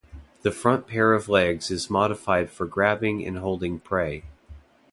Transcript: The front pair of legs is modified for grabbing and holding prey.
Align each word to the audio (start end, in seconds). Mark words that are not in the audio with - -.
The 0.41 0.49
front 0.49 0.87
pair 0.87 1.13
of 1.13 1.29
legs 1.29 1.69
is 1.69 1.87
modified 1.91 2.49
for 2.49 2.65
grabbing 2.65 3.23
and 3.23 3.37
holding 3.37 3.79
prey. 3.79 4.23